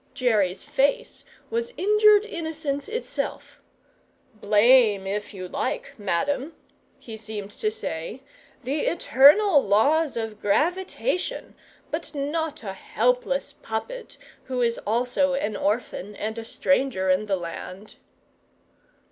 [0.15, 3.61] Jerry's face was injured innocence itself.
[4.33, 6.55] "Blame if you like, Madam,"
[6.97, 8.23] he seemed to say,
[8.63, 11.53] "the eternal laws of gravitation,
[11.91, 17.37] but not a helpless puppet, who is also an orphan and a stranger in the
[17.37, 17.97] land."